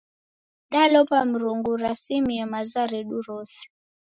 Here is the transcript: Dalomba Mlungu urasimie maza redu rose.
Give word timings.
Dalomba 0.71 1.19
Mlungu 1.29 1.69
urasimie 1.75 2.43
maza 2.53 2.81
redu 2.91 3.17
rose. 3.27 3.61